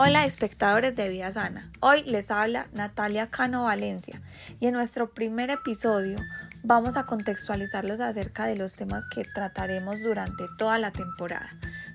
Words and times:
Hola 0.00 0.26
espectadores 0.26 0.94
de 0.94 1.08
Vida 1.08 1.32
Sana, 1.32 1.72
hoy 1.80 2.04
les 2.04 2.30
habla 2.30 2.68
Natalia 2.72 3.30
Cano 3.30 3.64
Valencia 3.64 4.22
y 4.60 4.68
en 4.68 4.74
nuestro 4.74 5.10
primer 5.10 5.50
episodio 5.50 6.20
vamos 6.62 6.96
a 6.96 7.02
contextualizarlos 7.02 7.98
acerca 7.98 8.46
de 8.46 8.54
los 8.54 8.76
temas 8.76 9.04
que 9.12 9.24
trataremos 9.24 10.00
durante 10.00 10.44
toda 10.56 10.78
la 10.78 10.92
temporada. 10.92 11.50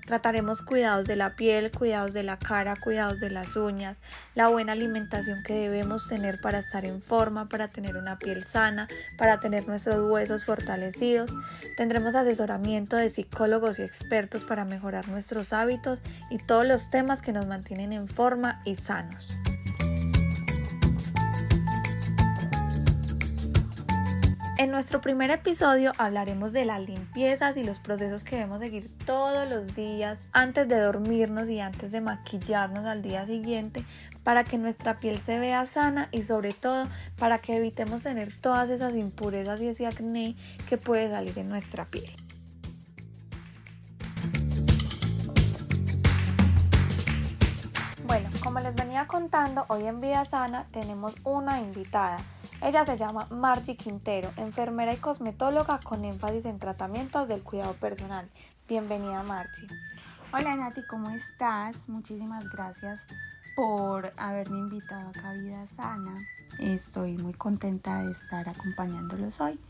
Trataremos 0.06 0.60
cuidados 0.62 1.06
de 1.06 1.16
la 1.16 1.34
piel, 1.34 1.70
cuidados 1.70 2.12
de 2.12 2.22
la 2.22 2.38
cara, 2.38 2.76
cuidados 2.76 3.20
de 3.20 3.30
las 3.30 3.56
uñas, 3.56 3.96
la 4.34 4.48
buena 4.48 4.72
alimentación 4.72 5.42
que 5.42 5.54
debemos 5.54 6.08
tener 6.08 6.40
para 6.40 6.58
estar 6.58 6.84
en 6.84 7.00
forma, 7.00 7.48
para 7.48 7.68
tener 7.68 7.96
una 7.96 8.18
piel 8.18 8.44
sana, 8.44 8.86
para 9.16 9.40
tener 9.40 9.66
nuestros 9.66 10.10
huesos 10.10 10.44
fortalecidos. 10.44 11.30
Tendremos 11.76 12.14
asesoramiento 12.14 12.96
de 12.96 13.08
psicólogos 13.08 13.78
y 13.78 13.82
expertos 13.82 14.44
para 14.44 14.64
mejorar 14.64 15.08
nuestros 15.08 15.52
hábitos 15.52 16.00
y 16.30 16.38
todos 16.38 16.66
los 16.66 16.90
temas 16.90 17.22
que 17.22 17.32
nos 17.32 17.46
mantienen 17.46 17.92
en 17.92 18.06
forma 18.06 18.60
y 18.64 18.74
sanos. 18.74 19.28
En 24.56 24.70
nuestro 24.70 25.00
primer 25.00 25.32
episodio 25.32 25.90
hablaremos 25.98 26.52
de 26.52 26.64
las 26.64 26.80
limpiezas 26.80 27.56
y 27.56 27.64
los 27.64 27.80
procesos 27.80 28.22
que 28.22 28.36
debemos 28.36 28.60
seguir 28.60 28.88
todos 29.04 29.48
los 29.48 29.74
días 29.74 30.20
antes 30.30 30.68
de 30.68 30.78
dormirnos 30.78 31.48
y 31.48 31.58
antes 31.58 31.90
de 31.90 32.00
maquillarnos 32.00 32.84
al 32.84 33.02
día 33.02 33.26
siguiente 33.26 33.84
para 34.22 34.44
que 34.44 34.56
nuestra 34.56 34.94
piel 34.94 35.18
se 35.18 35.40
vea 35.40 35.66
sana 35.66 36.08
y 36.12 36.22
sobre 36.22 36.52
todo 36.52 36.86
para 37.18 37.38
que 37.38 37.56
evitemos 37.56 38.04
tener 38.04 38.32
todas 38.32 38.70
esas 38.70 38.94
impurezas 38.94 39.60
y 39.60 39.66
ese 39.66 39.88
acné 39.88 40.36
que 40.68 40.78
puede 40.78 41.10
salir 41.10 41.36
en 41.36 41.48
nuestra 41.48 41.86
piel. 41.86 42.12
Bueno, 48.06 48.28
como 48.44 48.60
les 48.60 48.76
venía 48.76 49.08
contando, 49.08 49.64
hoy 49.66 49.84
en 49.86 50.00
Vida 50.00 50.24
Sana 50.24 50.66
tenemos 50.70 51.14
una 51.24 51.58
invitada. 51.58 52.18
Ella 52.64 52.86
se 52.86 52.96
llama 52.96 53.26
Margie 53.28 53.76
Quintero, 53.76 54.32
enfermera 54.38 54.94
y 54.94 54.96
cosmetóloga 54.96 55.80
con 55.80 56.02
énfasis 56.02 56.46
en 56.46 56.58
tratamientos 56.58 57.28
del 57.28 57.42
cuidado 57.42 57.74
personal. 57.74 58.26
Bienvenida 58.66 59.22
Margie. 59.22 59.68
Hola 60.32 60.56
Nati, 60.56 60.80
¿cómo 60.86 61.10
estás? 61.10 61.90
Muchísimas 61.90 62.48
gracias 62.48 63.06
por 63.54 64.14
haberme 64.16 64.60
invitado 64.60 65.12
a 65.22 65.32
Vida 65.34 65.66
Sana. 65.76 66.14
Estoy 66.58 67.18
muy 67.18 67.34
contenta 67.34 68.02
de 68.02 68.12
estar 68.12 68.48
acompañándolos 68.48 69.42
hoy. 69.42 69.60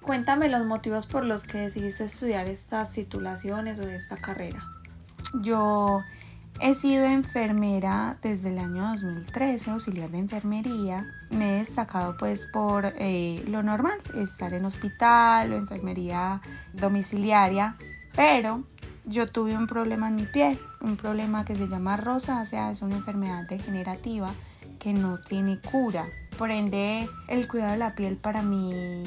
Cuéntame 0.00 0.48
los 0.48 0.64
motivos 0.64 1.08
por 1.08 1.24
los 1.24 1.48
que 1.48 1.58
decidiste 1.58 2.04
estudiar 2.04 2.46
estas 2.46 2.92
titulaciones 2.92 3.80
o 3.80 3.88
esta 3.88 4.18
carrera. 4.18 4.64
Yo 5.42 6.04
He 6.58 6.74
sido 6.74 7.04
enfermera 7.04 8.16
desde 8.22 8.48
el 8.48 8.58
año 8.58 8.88
2013, 8.88 9.70
auxiliar 9.70 10.10
de 10.10 10.18
enfermería. 10.18 11.06
Me 11.30 11.56
he 11.56 11.58
destacado 11.58 12.16
pues 12.16 12.46
por 12.46 12.86
eh, 12.98 13.44
lo 13.46 13.62
normal, 13.62 13.98
estar 14.14 14.54
en 14.54 14.64
hospital 14.64 15.52
o 15.52 15.56
enfermería 15.56 16.40
domiciliaria, 16.72 17.76
pero 18.14 18.64
yo 19.04 19.30
tuve 19.30 19.56
un 19.56 19.66
problema 19.66 20.08
en 20.08 20.16
mi 20.16 20.24
piel, 20.24 20.58
un 20.80 20.96
problema 20.96 21.44
que 21.44 21.54
se 21.54 21.68
llama 21.68 21.98
rosácea, 21.98 22.70
es 22.70 22.80
una 22.80 22.96
enfermedad 22.96 23.46
degenerativa 23.46 24.30
que 24.78 24.94
no 24.94 25.18
tiene 25.18 25.58
cura. 25.58 26.06
Por 26.38 26.50
ende, 26.50 27.06
el 27.28 27.48
cuidado 27.48 27.72
de 27.72 27.78
la 27.78 27.94
piel 27.94 28.16
para 28.16 28.40
mí, 28.40 29.04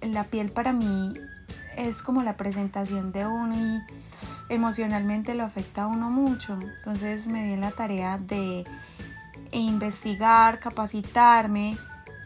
la 0.00 0.24
piel 0.24 0.50
para 0.50 0.72
mí 0.72 1.12
es 1.76 2.02
como 2.02 2.22
la 2.22 2.38
presentación 2.38 3.12
de 3.12 3.26
uno 3.26 3.54
y 3.54 3.80
emocionalmente 4.48 5.34
lo 5.34 5.44
afecta 5.44 5.82
a 5.82 5.86
uno 5.86 6.10
mucho. 6.10 6.58
Entonces 6.78 7.26
me 7.28 7.44
di 7.44 7.56
la 7.56 7.70
tarea 7.70 8.18
de 8.18 8.64
investigar, 9.52 10.58
capacitarme 10.58 11.76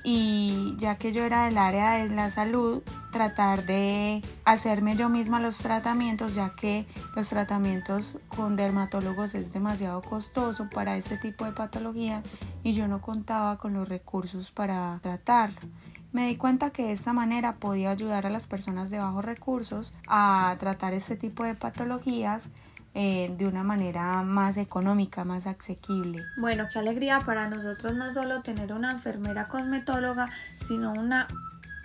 y 0.03 0.75
ya 0.79 0.97
que 0.97 1.13
yo 1.13 1.25
era 1.25 1.45
del 1.45 1.59
área 1.59 1.93
de 1.93 2.09
la 2.09 2.31
salud, 2.31 2.83
tratar 3.13 3.67
de 3.67 4.23
hacerme 4.45 4.97
yo 4.97 5.09
misma 5.09 5.41
los 5.41 5.59
tratamientos, 5.59 6.35
ya 6.35 6.55
que 6.55 6.87
los 7.15 7.29
tratamientos 7.29 8.17
con 8.29 8.57
dermatólogos 8.57 9.35
es 9.35 9.53
demasiado 9.53 10.01
costoso 10.01 10.69
para 10.71 10.97
este 10.97 11.19
tipo 11.19 11.45
de 11.45 11.53
patología 11.53 12.23
y 12.63 12.73
yo 12.73 12.89
no 12.89 13.01
contaba 13.01 13.59
con 13.59 13.75
los 13.75 13.89
recursos 13.89 14.51
para 14.51 14.99
tratarlo. 15.03 15.69
Me 16.13 16.27
di 16.27 16.37
cuenta 16.37 16.71
que 16.71 16.85
de 16.85 16.93
esta 16.93 17.13
manera 17.13 17.57
podía 17.57 17.91
ayudar 17.91 18.27
a 18.27 18.31
las 18.31 18.47
personas 18.47 18.91
de 18.91 18.99
bajos 18.99 19.25
recursos 19.25 19.93
a 20.09 20.57
tratar 20.59 20.93
este 20.93 21.17
tipo 21.17 21.45
de 21.45 21.55
patologías 21.55 22.51
eh, 22.95 23.33
de 23.39 23.47
una 23.47 23.63
manera 23.63 24.23
más 24.25 24.57
económica, 24.57 25.25
más 25.25 25.47
asequible. 25.47 26.25
Bueno, 26.41 26.67
qué 26.73 26.81
alegría 26.81 27.21
para 27.21 27.49
nosotros 27.49 27.95
no 27.95 28.13
solo 28.13 28.43
tener 28.43 28.73
una 28.73 28.91
enfermera 28.91 29.47
cosmetóloga, 29.47 30.29
sino 30.61 30.93
una 30.93 31.29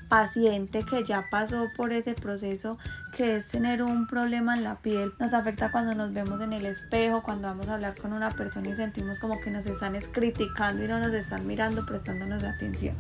paciente 0.07 0.83
que 0.83 1.03
ya 1.03 1.25
pasó 1.29 1.67
por 1.75 1.91
ese 1.91 2.15
proceso 2.15 2.77
que 3.15 3.37
es 3.37 3.49
tener 3.49 3.83
un 3.83 4.07
problema 4.07 4.55
en 4.55 4.63
la 4.63 4.75
piel 4.75 5.13
nos 5.19 5.33
afecta 5.33 5.71
cuando 5.71 5.95
nos 5.95 6.13
vemos 6.13 6.41
en 6.41 6.53
el 6.53 6.65
espejo 6.67 7.23
cuando 7.23 7.47
vamos 7.47 7.67
a 7.69 7.75
hablar 7.75 7.95
con 7.99 8.13
una 8.13 8.29
persona 8.29 8.69
y 8.69 8.75
sentimos 8.75 9.19
como 9.19 9.39
que 9.39 9.49
nos 9.49 9.65
están 9.65 9.99
criticando 10.11 10.83
y 10.83 10.87
no 10.87 10.99
nos 10.99 11.11
están 11.11 11.47
mirando 11.47 11.87
prestándonos 11.87 12.43
atención 12.43 12.95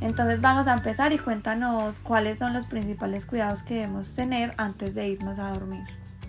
entonces 0.00 0.40
vamos 0.40 0.68
a 0.68 0.74
empezar 0.74 1.12
y 1.12 1.18
cuéntanos 1.18 2.00
cuáles 2.00 2.38
son 2.38 2.52
los 2.52 2.66
principales 2.66 3.26
cuidados 3.26 3.62
que 3.62 3.74
debemos 3.74 4.14
tener 4.14 4.54
antes 4.56 4.94
de 4.94 5.08
irnos 5.08 5.38
a 5.38 5.50
dormir. 5.50 5.84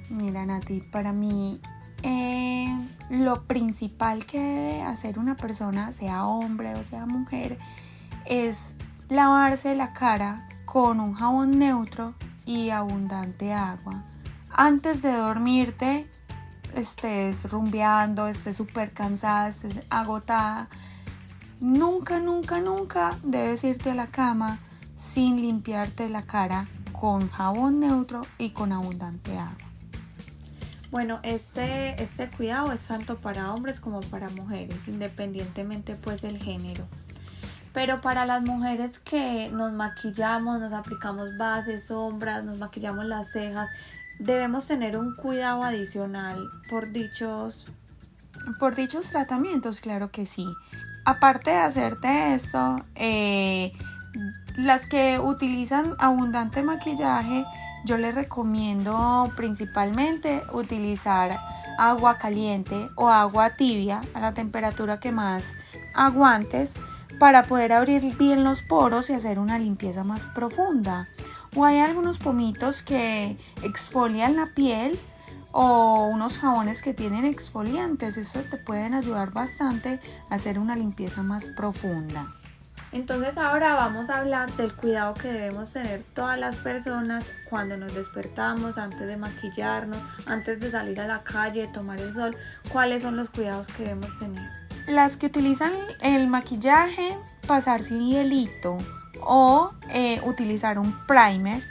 Mira 0.10 0.46
Nati, 0.46 0.82
para 0.82 1.14
mí 1.14 1.62
eh, 2.02 2.68
lo 3.10 3.44
principal 3.44 4.26
que 4.26 4.40
debe 4.40 4.82
hacer 4.82 5.20
una 5.20 5.36
persona, 5.36 5.92
sea 5.92 6.26
hombre 6.26 6.74
o 6.76 6.84
sea 6.84 7.06
mujer, 7.06 7.58
es 8.26 8.76
lavarse 9.10 9.76
la 9.76 9.94
cara 9.94 10.48
con 10.66 11.00
un 11.00 11.14
jabón 11.14 11.60
neutro 11.60 12.14
y 12.46 12.70
abundante 12.70 13.54
agua. 13.54 14.04
Antes 14.52 15.02
de 15.02 15.14
dormirte, 15.14 16.08
estés 16.76 17.50
rumbeando, 17.52 18.28
estés 18.28 18.58
súper 18.58 18.92
cansada, 18.92 19.50
estés 19.50 19.80
agotada, 19.90 20.68
Nunca, 21.62 22.20
nunca, 22.20 22.60
nunca 22.62 23.18
debes 23.22 23.66
irte 23.66 23.92
a 23.92 23.96
la 23.96 24.08
cama 24.08 24.60
sin 24.96 25.42
limpiarte 25.42 26.08
la 26.08 26.22
cara 26.22 26.68
con 26.94 27.30
jabón 27.30 27.82
neutro 27.82 28.22
y 28.38 28.52
con 28.52 28.72
abundante 28.72 29.38
agua. 29.38 29.58
Bueno, 30.90 31.20
este, 31.22 32.02
este 32.02 32.30
cuidado 32.30 32.72
es 32.72 32.88
tanto 32.88 33.18
para 33.18 33.54
hombres 33.54 33.82
como 33.82 34.00
para 34.00 34.30
mujeres, 34.30 34.88
independientemente 34.88 35.96
pues 35.96 36.22
del 36.22 36.42
género. 36.42 36.88
Pero 37.74 38.00
para 38.00 38.26
las 38.26 38.42
mujeres 38.42 38.98
que 38.98 39.50
nos 39.50 39.74
maquillamos, 39.74 40.62
nos 40.62 40.72
aplicamos 40.72 41.38
bases, 41.38 41.88
sombras, 41.88 42.46
nos 42.46 42.58
maquillamos 42.58 43.06
las 43.06 43.32
cejas, 43.32 43.68
debemos 44.18 44.66
tener 44.66 44.98
un 44.98 45.14
cuidado 45.14 45.64
adicional 45.64 46.42
por 46.70 46.92
dichos... 46.94 47.68
Por 48.58 48.76
dichos 48.76 49.10
tratamientos, 49.10 49.82
claro 49.82 50.12
que 50.12 50.26
sí 50.26 50.48
aparte 51.06 51.52
de 51.52 51.58
hacerte 51.58 52.34
esto, 52.34 52.76
eh, 52.96 53.74
las 54.56 54.88
que 54.88 55.20
utilizan 55.20 55.96
abundante 56.00 56.64
maquillaje, 56.64 57.46
yo 57.86 57.98
les 57.98 58.14
recomiendo 58.14 59.32
principalmente 59.36 60.44
utilizar 60.52 61.40
agua 61.78 62.18
caliente 62.18 62.90
o 62.96 63.10
agua 63.10 63.52
tibia 63.52 64.02
a 64.14 64.20
la 64.20 64.34
temperatura 64.34 65.00
que 65.00 65.12
más 65.12 65.56
aguantes 65.96 66.74
para 67.20 67.44
poder 67.44 67.72
abrir 67.74 68.02
bien 68.18 68.44
los 68.44 68.62
poros 68.62 69.10
y 69.10 69.14
hacer 69.14 69.40
una 69.40 69.60
limpieza 69.60 70.04
más 70.04 70.26
profunda. 70.26 71.08
O 71.56 71.66
hay 71.66 71.80
algunos 71.80 72.18
pomitos 72.18 72.82
que 72.82 73.38
exfolian 73.64 74.36
la 74.36 74.48
piel 74.48 75.00
o 75.52 76.08
unos 76.08 76.38
jabones 76.38 76.82
que 76.82 76.94
tienen 76.94 77.26
exfoliantes. 77.26 78.18
Eso 78.18 78.42
te 78.42 78.58
pueden 78.58 78.94
ayudar 78.94 79.32
bastante 79.32 80.00
a 80.30 80.36
hacer 80.36 80.60
una 80.60 80.76
limpieza 80.76 81.24
más 81.24 81.46
profunda. 81.56 82.36
Entonces 82.92 83.38
ahora 83.38 83.76
vamos 83.76 84.10
a 84.10 84.18
hablar 84.18 84.52
del 84.54 84.74
cuidado 84.74 85.14
que 85.14 85.32
debemos 85.32 85.72
tener 85.72 86.02
todas 86.14 86.40
las 86.40 86.56
personas 86.58 87.24
cuando 87.48 87.78
nos 87.78 87.94
despertamos, 87.94 88.80
antes 88.80 89.06
de 89.06 89.16
maquillarnos, 89.16 90.00
antes 90.26 90.60
de 90.60 90.72
salir 90.72 91.00
a 91.00 91.06
la 91.06 91.24
calle, 91.24 91.68
tomar 91.68 92.00
el 92.00 92.14
sol. 92.14 92.36
¿Cuáles 92.72 93.04
son 93.04 93.16
los 93.16 93.30
cuidados 93.30 93.68
que 93.68 93.84
debemos 93.84 94.18
tener? 94.18 94.50
Las 94.88 95.18
que 95.18 95.28
utilizan 95.28 95.72
el 96.02 96.28
maquillaje, 96.28 97.16
pasar 97.46 97.84
sin 97.84 98.10
hielito 98.10 98.80
o 99.22 99.72
eh, 99.90 100.20
utilizar 100.26 100.80
un 100.80 100.92
primer 101.06 101.62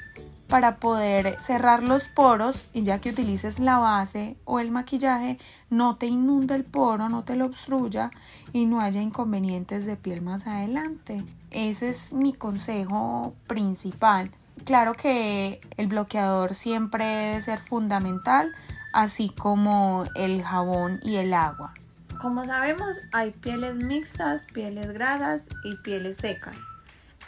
para 0.49 0.77
poder 0.77 1.39
cerrar 1.39 1.83
los 1.83 2.09
poros 2.09 2.67
y 2.73 2.83
ya 2.83 2.99
que 2.99 3.11
utilices 3.11 3.59
la 3.59 3.79
base 3.79 4.37
o 4.45 4.61
el 4.61 4.71
maquillaje 4.71 5.39
no 5.71 5.97
te 5.97 6.07
inunda 6.07 6.55
el 6.55 6.65
poro, 6.65 7.09
no 7.09 7.23
te 7.23 7.37
lo 7.37 7.47
obstruya 7.47 8.11
y 8.53 8.67
no 8.67 8.81
haya 8.81 9.03
inconvenientes 9.03 9.85
de 9.85 9.97
piel 9.97 10.23
más 10.23 10.47
adelante. 10.47 11.23
Ese 11.51 11.91
es 11.91 12.13
mi 12.13 12.33
consejo 12.33 13.35
principal. 13.47 14.31
Claro 14.65 14.95
que 14.95 15.61
el 15.77 15.87
bloqueador 15.87 16.55
siempre 16.55 17.05
debe 17.05 17.43
ser 17.43 17.61
fundamental, 17.61 18.53
así 18.93 19.29
como 19.29 20.07
el 20.15 20.43
jabón 20.43 20.99
y 21.03 21.17
el 21.17 21.35
agua. 21.35 21.75
Como 22.21 22.45
sabemos, 22.47 23.01
hay 23.13 23.31
pieles 23.31 23.77
mixtas, 23.77 24.47
pieles 24.53 24.91
grasas 24.93 25.45
y 25.63 25.77
pieles 25.77 26.17
secas. 26.17 26.57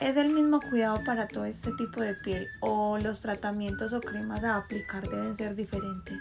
¿Es 0.00 0.16
el 0.16 0.32
mismo 0.32 0.60
cuidado 0.60 1.04
para 1.04 1.28
todo 1.28 1.44
este 1.44 1.72
tipo 1.72 2.00
de 2.00 2.14
piel 2.14 2.48
o 2.60 2.96
los 2.96 3.20
tratamientos 3.20 3.92
o 3.92 4.00
cremas 4.00 4.44
a 4.44 4.56
aplicar 4.56 5.06
deben 5.06 5.36
ser 5.36 5.54
diferentes? 5.54 6.16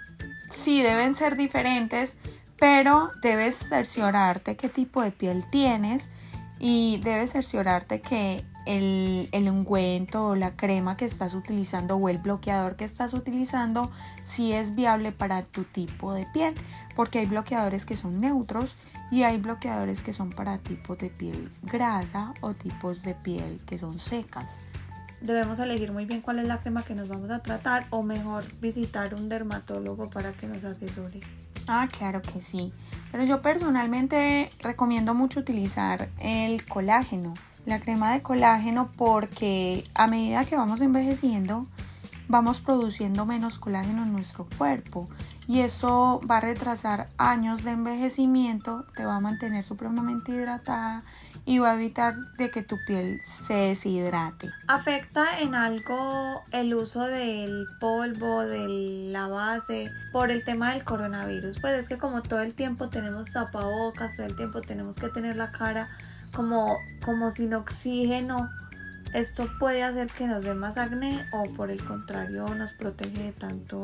Sí, 0.49 0.83
deben 0.83 1.15
ser 1.15 1.37
diferentes, 1.37 2.17
pero 2.57 3.11
debes 3.21 3.55
cerciorarte 3.55 4.57
qué 4.57 4.67
tipo 4.67 5.01
de 5.01 5.11
piel 5.11 5.45
tienes 5.49 6.09
y 6.59 6.99
debes 7.05 7.31
cerciorarte 7.31 8.01
que 8.01 8.43
el, 8.65 9.29
el, 9.31 9.49
ungüento 9.49 10.27
o 10.27 10.35
la 10.35 10.57
crema 10.57 10.97
que 10.97 11.05
estás 11.05 11.33
utilizando 11.33 11.95
o 11.95 12.09
el 12.09 12.17
bloqueador 12.17 12.75
que 12.75 12.83
estás 12.83 13.13
utilizando 13.13 13.89
si 14.25 14.51
es 14.51 14.75
viable 14.75 15.13
para 15.13 15.43
tu 15.43 15.63
tipo 15.63 16.13
de 16.13 16.27
piel 16.33 16.53
porque 16.97 17.19
hay 17.19 17.27
bloqueadores 17.27 17.85
que 17.85 17.95
son 17.95 18.19
neutros 18.19 18.75
y 19.11 19.23
hay 19.23 19.37
bloqueadores 19.37 20.03
que 20.03 20.13
son 20.13 20.29
para 20.29 20.57
tipos 20.59 20.97
de 20.97 21.09
piel 21.09 21.49
grasa 21.63 22.33
o 22.41 22.53
tipos 22.53 23.03
de 23.03 23.15
piel 23.15 23.59
que 23.65 23.77
son 23.77 23.99
secas. 23.99 24.57
Debemos 25.21 25.59
elegir 25.59 25.91
muy 25.91 26.05
bien 26.05 26.21
cuál 26.21 26.39
es 26.39 26.47
la 26.47 26.59
crema 26.59 26.83
que 26.83 26.95
nos 26.95 27.09
vamos 27.09 27.29
a 27.29 27.39
tratar 27.39 27.85
o 27.89 28.03
mejor 28.03 28.45
visitar 28.61 29.13
un 29.15 29.27
dermatólogo 29.27 30.09
para 30.09 30.31
que 30.31 30.47
nos 30.47 30.63
asesore. 30.63 31.19
Ah, 31.67 31.87
claro 31.91 32.21
que 32.21 32.41
sí. 32.41 32.71
Pero 33.11 33.25
yo 33.25 33.41
personalmente 33.41 34.49
recomiendo 34.59 35.13
mucho 35.13 35.39
utilizar 35.39 36.09
el 36.19 36.65
colágeno, 36.65 37.33
la 37.65 37.79
crema 37.79 38.13
de 38.13 38.21
colágeno 38.21 38.89
porque 38.95 39.83
a 39.93 40.07
medida 40.07 40.45
que 40.45 40.55
vamos 40.55 40.81
envejeciendo 40.81 41.67
vamos 42.27 42.61
produciendo 42.61 43.25
menos 43.25 43.59
colágeno 43.59 44.03
en 44.03 44.13
nuestro 44.13 44.47
cuerpo 44.57 45.09
y 45.49 45.61
esto 45.61 46.21
va 46.29 46.37
a 46.37 46.41
retrasar 46.41 47.07
años 47.17 47.63
de 47.63 47.71
envejecimiento, 47.71 48.85
te 48.95 49.03
va 49.03 49.15
a 49.15 49.19
mantener 49.19 49.63
supremamente 49.63 50.31
hidratada 50.31 51.01
y 51.43 51.57
va 51.57 51.71
a 51.71 51.73
evitar 51.73 52.15
de 52.37 52.51
que 52.51 52.61
tu 52.61 52.77
piel 52.85 53.19
se 53.25 53.55
deshidrate. 53.55 54.51
¿Afecta 54.67 55.39
en 55.39 55.55
algo 55.55 56.43
el 56.51 56.75
uso 56.75 57.01
del 57.01 57.65
polvo, 57.79 58.41
de 58.41 59.09
la 59.11 59.27
base, 59.27 59.89
por 60.11 60.29
el 60.29 60.43
tema 60.43 60.73
del 60.73 60.83
coronavirus? 60.83 61.57
Pues 61.59 61.73
es 61.73 61.89
que 61.89 61.97
como 61.97 62.21
todo 62.21 62.41
el 62.41 62.53
tiempo 62.53 62.89
tenemos 62.89 63.31
tapabocas, 63.31 64.17
todo 64.17 64.27
el 64.27 64.35
tiempo 64.35 64.61
tenemos 64.61 64.97
que 64.97 65.09
tener 65.09 65.35
la 65.35 65.49
cara 65.49 65.89
como, 66.31 66.77
como 67.03 67.31
sin 67.31 67.55
oxígeno 67.55 68.51
esto 69.13 69.47
puede 69.59 69.83
hacer 69.83 70.07
que 70.07 70.27
nos 70.27 70.43
dé 70.43 70.53
más 70.53 70.77
acné 70.77 71.25
o 71.31 71.43
por 71.55 71.71
el 71.71 71.83
contrario 71.83 72.53
nos 72.55 72.73
protege 72.73 73.23
de 73.23 73.31
tanto 73.31 73.81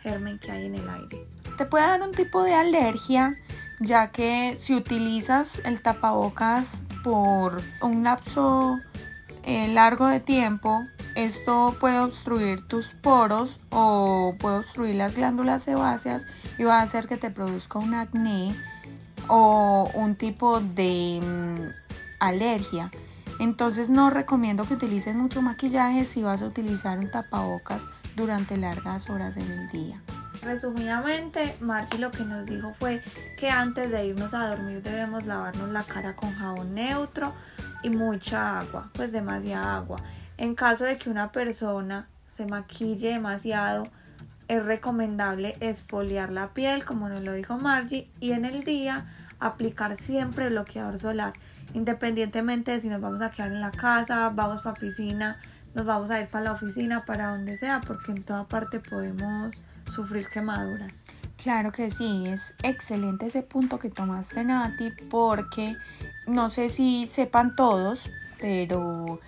germen 0.00 0.38
que 0.38 0.52
hay 0.52 0.66
en 0.66 0.74
el 0.74 0.88
aire. 0.88 1.26
Te 1.56 1.64
puede 1.64 1.86
dar 1.86 2.02
un 2.02 2.12
tipo 2.12 2.42
de 2.42 2.54
alergia 2.54 3.34
ya 3.80 4.10
que 4.10 4.56
si 4.58 4.74
utilizas 4.74 5.60
el 5.64 5.80
tapabocas 5.82 6.82
por 7.04 7.62
un 7.82 8.02
lapso 8.02 8.78
eh, 9.42 9.68
largo 9.68 10.06
de 10.06 10.20
tiempo, 10.20 10.82
esto 11.14 11.74
puede 11.78 11.98
obstruir 12.00 12.66
tus 12.66 12.88
poros 12.88 13.58
o 13.70 14.34
puede 14.38 14.58
obstruir 14.58 14.94
las 14.96 15.16
glándulas 15.16 15.62
sebáceas 15.62 16.26
y 16.58 16.64
va 16.64 16.80
a 16.80 16.82
hacer 16.82 17.06
que 17.06 17.16
te 17.16 17.30
produzca 17.30 17.78
un 17.78 17.94
acné 17.94 18.54
o 19.28 19.90
un 19.94 20.16
tipo 20.16 20.60
de 20.60 21.20
mm, 21.22 21.60
alergia. 22.20 22.90
Entonces 23.38 23.90
no 23.90 24.10
recomiendo 24.10 24.64
que 24.64 24.74
utilices 24.74 25.14
mucho 25.14 25.42
maquillaje 25.42 26.04
si 26.04 26.22
vas 26.22 26.42
a 26.42 26.46
utilizar 26.46 26.98
un 26.98 27.10
tapabocas 27.10 27.86
durante 28.16 28.56
largas 28.56 29.10
horas 29.10 29.36
en 29.36 29.50
el 29.50 29.68
día. 29.70 30.00
Resumidamente, 30.42 31.56
Margie 31.60 31.98
lo 31.98 32.10
que 32.10 32.24
nos 32.24 32.46
dijo 32.46 32.72
fue 32.78 33.02
que 33.38 33.50
antes 33.50 33.90
de 33.90 34.06
irnos 34.06 34.32
a 34.32 34.48
dormir 34.48 34.82
debemos 34.82 35.26
lavarnos 35.26 35.70
la 35.70 35.82
cara 35.82 36.16
con 36.16 36.32
jabón 36.34 36.74
neutro 36.74 37.32
y 37.82 37.90
mucha 37.90 38.60
agua, 38.60 38.90
pues 38.94 39.12
demasiada 39.12 39.76
agua. 39.76 40.00
En 40.38 40.54
caso 40.54 40.84
de 40.84 40.96
que 40.96 41.10
una 41.10 41.32
persona 41.32 42.08
se 42.34 42.46
maquille 42.46 43.12
demasiado, 43.12 43.88
es 44.48 44.64
recomendable 44.64 45.56
esfoliar 45.60 46.30
la 46.30 46.54
piel, 46.54 46.84
como 46.84 47.08
nos 47.08 47.22
lo 47.22 47.32
dijo 47.32 47.58
Margie, 47.58 48.08
y 48.20 48.32
en 48.32 48.44
el 48.44 48.62
día 48.62 49.06
aplicar 49.38 49.96
siempre 49.96 50.48
bloqueador 50.48 50.98
solar 50.98 51.32
independientemente 51.74 52.72
de 52.72 52.80
si 52.80 52.88
nos 52.88 53.00
vamos 53.00 53.20
a 53.20 53.30
quedar 53.30 53.52
en 53.52 53.60
la 53.60 53.70
casa, 53.70 54.30
vamos 54.30 54.62
para 54.62 54.74
piscina, 54.74 55.38
nos 55.74 55.84
vamos 55.84 56.10
a 56.10 56.20
ir 56.20 56.28
para 56.28 56.44
la 56.44 56.52
oficina, 56.52 57.04
para 57.04 57.28
donde 57.30 57.58
sea, 57.58 57.80
porque 57.86 58.12
en 58.12 58.22
toda 58.22 58.44
parte 58.44 58.80
podemos 58.80 59.62
sufrir 59.86 60.28
quemaduras. 60.28 61.04
Claro 61.42 61.70
que 61.70 61.90
sí, 61.90 62.24
es 62.26 62.54
excelente 62.62 63.26
ese 63.26 63.42
punto 63.42 63.78
que 63.78 63.90
tomaste 63.90 64.42
Nati, 64.42 64.90
porque 65.10 65.76
no 66.26 66.48
sé 66.48 66.70
si 66.70 67.06
sepan 67.06 67.54
todos, 67.54 68.10
pero 68.40 69.20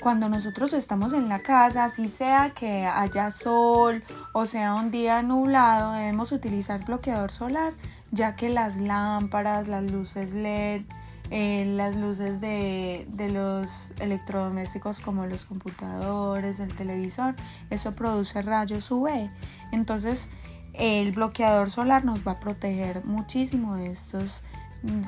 cuando 0.00 0.30
nosotros 0.30 0.72
estamos 0.72 1.12
en 1.12 1.28
la 1.28 1.40
casa, 1.40 1.90
si 1.90 2.08
sea 2.08 2.52
que 2.54 2.86
haya 2.86 3.30
sol 3.30 4.02
o 4.32 4.46
sea 4.46 4.74
un 4.74 4.90
día 4.90 5.22
nublado, 5.22 5.92
debemos 5.92 6.32
utilizar 6.32 6.82
bloqueador 6.86 7.30
solar, 7.30 7.74
ya 8.10 8.34
que 8.34 8.48
las 8.48 8.76
lámparas, 8.76 9.68
las 9.68 9.90
luces 9.90 10.32
LED, 10.32 10.82
las 11.30 11.96
luces 11.96 12.40
de, 12.40 13.06
los 13.32 13.70
electrodomésticos 14.00 15.00
como 15.00 15.26
los 15.26 15.44
computadores, 15.44 16.58
el 16.60 16.74
televisor, 16.74 17.34
eso 17.70 17.92
produce 17.92 18.42
rayos 18.42 18.90
UV. 18.90 19.28
Entonces 19.72 20.30
el 20.74 21.12
bloqueador 21.12 21.70
solar 21.70 22.04
nos 22.04 22.26
va 22.26 22.32
a 22.32 22.40
proteger 22.40 23.04
muchísimo 23.04 23.76
de 23.76 23.92
estos 23.92 24.40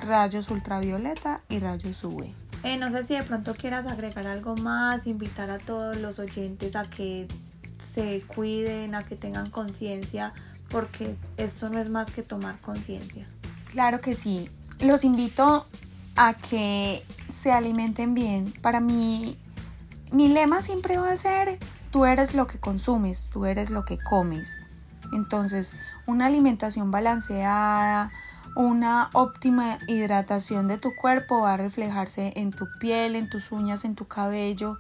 rayos 0.07 0.51
ultravioleta 0.51 1.41
y 1.49 1.59
rayos 1.59 2.05
UV. 2.05 2.33
Eh, 2.65 2.77
no 2.77 2.91
sé 2.91 3.03
si 3.05 3.17
de 3.17 3.23
pronto 3.25 3.55
quieras 3.55 3.87
agregar 3.87 4.27
algo 4.29 4.55
más, 4.57 5.07
invitar 5.07 5.51
a 5.51 5.59
todos 5.59 5.97
los 5.97 6.21
oyentes 6.21 6.77
a 6.77 6.85
que 6.85 7.27
se 7.79 8.23
cuiden, 8.23 8.95
a 8.95 9.03
que 9.03 9.17
tengan 9.17 9.51
conciencia, 9.51 10.33
porque 10.73 11.15
esto 11.37 11.69
no 11.69 11.79
es 11.79 11.91
más 11.91 12.11
que 12.11 12.23
tomar 12.23 12.59
conciencia. 12.61 13.27
Claro 13.71 14.01
que 14.01 14.15
sí. 14.15 14.49
Los 14.81 15.05
invito 15.05 15.67
a 16.17 16.35
que 16.35 17.05
se 17.33 17.53
alimenten 17.53 18.15
bien. 18.15 18.53
Para 18.63 18.81
mí, 18.81 19.37
mi 20.11 20.29
lema 20.29 20.63
siempre 20.63 20.99
va 20.99 21.13
a 21.13 21.17
ser, 21.17 21.59
tú 21.91 22.05
eres 22.07 22.35
lo 22.35 22.47
que 22.47 22.59
consumes, 22.59 23.21
tú 23.33 23.45
eres 23.47 23.71
lo 23.71 23.85
que 23.85 23.99
comes. 23.99 24.49
Entonces, 25.13 25.73
una 26.07 26.27
alimentación 26.27 26.91
balanceada, 26.91 28.11
una 28.55 29.11
óptima 29.13 29.79
hidratación 29.87 30.69
de 30.69 30.79
tu 30.79 30.95
cuerpo 30.95 31.41
va 31.41 31.55
a 31.55 31.57
reflejarse 31.57 32.33
en 32.37 32.51
tu 32.51 32.67
piel, 32.81 33.15
en 33.15 33.29
tus 33.29 33.53
uñas, 33.53 33.85
en 33.85 33.95
tu 33.95 34.07
cabello 34.07 34.79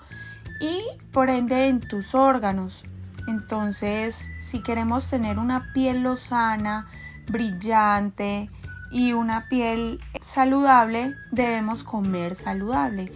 y 0.61 0.83
por 1.13 1.31
ende 1.31 1.69
en 1.69 1.81
tus 1.81 2.15
órganos. 2.15 2.83
Entonces, 3.27 4.31
si 4.41 4.63
queremos 4.63 5.09
tener 5.09 5.39
una 5.39 5.73
piel 5.73 6.03
lozana, 6.03 6.87
brillante, 7.29 8.49
y 8.93 9.15
una 9.15 9.49
piel 9.49 10.01
saludable, 10.21 11.17
debemos 11.31 11.83
comer 11.83 12.35
saludable. 12.35 13.11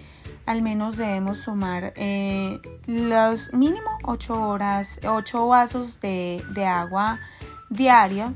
Al 0.47 0.63
menos 0.63 0.97
debemos 0.97 1.45
tomar 1.45 1.93
eh, 1.97 2.61
los 2.87 3.53
mínimo 3.53 3.99
8 4.05 4.49
horas, 4.49 4.99
8 5.07 5.47
vasos 5.47 6.01
de, 6.01 6.43
de 6.55 6.67
agua 6.67 7.21
diaria, 7.69 8.33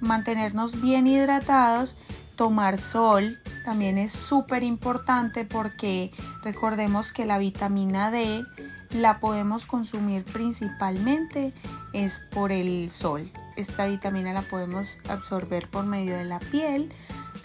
mantenernos 0.00 0.80
bien 0.80 1.08
hidratados, 1.08 1.96
tomar 2.36 2.78
sol, 2.78 3.38
también 3.64 3.98
es 3.98 4.12
súper 4.12 4.62
importante 4.62 5.44
porque 5.44 6.12
recordemos 6.42 7.12
que 7.12 7.26
la 7.26 7.38
vitamina 7.38 8.10
D 8.10 8.44
la 8.92 9.20
podemos 9.20 9.66
consumir 9.66 10.24
principalmente 10.24 11.52
es 11.92 12.20
por 12.30 12.52
el 12.52 12.90
sol. 12.90 13.30
Esta 13.56 13.86
vitamina 13.86 14.32
la 14.32 14.42
podemos 14.42 14.98
absorber 15.08 15.68
por 15.68 15.86
medio 15.86 16.16
de 16.16 16.24
la 16.24 16.38
piel 16.38 16.92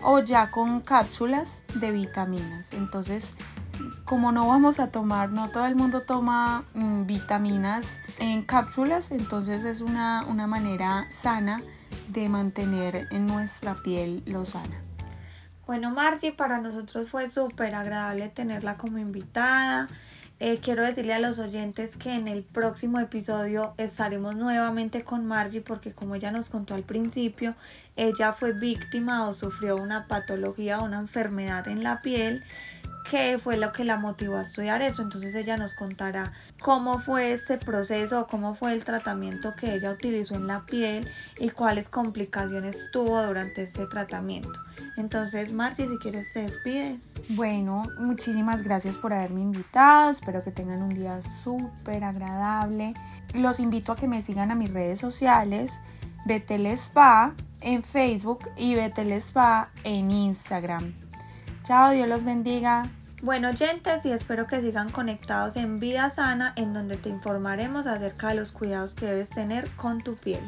o 0.02 0.20
ya 0.20 0.52
con 0.52 0.82
cápsulas 0.82 1.64
de 1.76 1.92
vitaminas. 1.92 2.74
Entonces, 2.74 3.34
como 4.06 4.32
no 4.32 4.48
vamos 4.48 4.80
a 4.80 4.92
tomar, 4.92 5.32
no 5.32 5.50
todo 5.50 5.66
el 5.66 5.76
mundo 5.76 6.02
toma 6.02 6.64
mm, 6.74 7.06
vitaminas 7.06 7.98
en 8.20 8.44
cápsulas, 8.44 9.12
entonces 9.12 9.66
es 9.66 9.82
una, 9.82 10.24
una 10.28 10.48
manera 10.48 11.08
sana 11.10 11.62
de 12.08 12.30
mantener 12.30 13.08
en 13.12 13.26
nuestra 13.26 13.76
piel 13.76 14.24
lo 14.26 14.46
sana. 14.46 14.82
Bueno, 15.66 15.90
Margie, 15.90 16.32
para 16.32 16.62
nosotros 16.62 17.10
fue 17.10 17.28
súper 17.28 17.74
agradable 17.74 18.30
tenerla 18.30 18.78
como 18.78 19.00
invitada. 19.00 19.88
Eh, 20.42 20.60
quiero 20.62 20.84
decirle 20.84 21.14
a 21.14 21.20
los 21.20 21.40
oyentes 21.40 21.96
que 21.96 22.14
en 22.14 22.28
el 22.28 22.44
próximo 22.44 23.00
episodio 23.00 23.74
estaremos 23.78 24.36
nuevamente 24.36 25.04
con 25.06 25.26
Margie 25.26 25.62
porque 25.62 25.94
como 25.94 26.16
ella 26.16 26.30
nos 26.32 26.50
contó 26.50 26.76
al 26.76 26.84
principio, 26.84 27.56
ella 27.96 28.34
fue 28.34 28.52
víctima 28.52 29.28
o 29.28 29.34
sufrió 29.34 29.78
una 29.78 30.08
patología 30.08 30.80
o 30.80 30.86
una 30.86 31.00
enfermedad 31.00 31.68
en 31.68 31.84
la 31.84 32.02
piel 32.02 32.44
qué 33.10 33.38
fue 33.38 33.58
lo 33.58 33.72
que 33.72 33.84
la 33.84 33.98
motivó 33.98 34.38
a 34.38 34.42
estudiar 34.42 34.82
eso. 34.82 35.02
Entonces 35.02 35.36
ella 35.36 35.58
nos 35.58 35.76
contará 35.76 36.34
cómo 36.60 37.00
fue 37.00 37.32
este 37.32 37.58
proceso, 37.58 38.28
cómo 38.30 38.56
fue 38.56 38.74
el 38.74 38.84
tratamiento 38.84 39.56
que 39.56 39.76
ella 39.76 39.92
utilizó 39.92 40.36
en 40.36 40.48
la 40.48 40.66
piel 40.66 41.08
y 41.40 41.50
cuáles 41.50 41.90
complicaciones 41.90 42.90
tuvo 42.92 43.22
durante 43.24 43.64
este 43.64 43.86
tratamiento. 43.88 44.60
Entonces, 44.98 45.54
Marci, 45.54 45.88
si 45.88 45.98
quieres 45.98 46.32
te 46.34 46.44
despides. 46.44 47.14
Bueno, 47.30 47.84
muchísimas 47.98 48.64
gracias 48.64 48.98
por 48.98 49.14
haberme 49.14 49.42
invitado. 49.42 50.12
Espero 50.12 50.44
que 50.44 50.52
tengan 50.52 50.82
un 50.82 50.90
día 50.90 51.20
súper 51.44 52.04
agradable. 52.04 52.94
Los 53.34 53.60
invito 53.60 53.92
a 53.92 53.96
que 53.96 54.08
me 54.08 54.24
sigan 54.24 54.52
a 54.52 54.56
mis 54.56 54.72
redes 54.72 55.00
sociales, 55.00 55.74
Betel 56.26 56.66
Spa 56.66 57.34
en 57.62 57.84
Facebook 57.84 58.50
y 58.58 58.76
Betel 58.76 59.12
Spa 59.14 59.70
en 59.84 60.12
Instagram. 60.12 60.94
Chao, 61.64 61.92
Dios 61.92 62.08
los 62.08 62.24
bendiga. 62.24 62.84
Bueno, 63.22 63.50
oyentes, 63.50 64.06
y 64.06 64.12
espero 64.12 64.46
que 64.46 64.62
sigan 64.62 64.92
conectados 64.92 65.56
en 65.56 65.80
Vida 65.80 66.10
Sana, 66.10 66.54
en 66.56 66.74
donde 66.74 66.98
te 66.98 67.10
informaremos 67.10 67.88
acerca 67.88 68.30
de 68.30 68.36
los 68.36 68.52
cuidados 68.52 68.94
que 68.94 69.06
debes 69.06 69.30
tener 69.30 69.70
con 69.72 70.00
tu 70.02 70.16
piel. 70.16 70.42